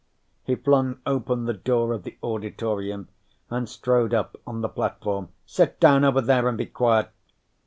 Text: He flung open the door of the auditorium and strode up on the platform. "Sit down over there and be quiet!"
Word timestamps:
He 0.43 0.55
flung 0.55 0.97
open 1.05 1.45
the 1.45 1.53
door 1.53 1.93
of 1.93 2.01
the 2.01 2.17
auditorium 2.23 3.09
and 3.51 3.69
strode 3.69 4.15
up 4.15 4.35
on 4.47 4.61
the 4.61 4.67
platform. 4.67 5.29
"Sit 5.45 5.79
down 5.79 6.03
over 6.03 6.21
there 6.21 6.47
and 6.49 6.57
be 6.57 6.65
quiet!" 6.65 7.11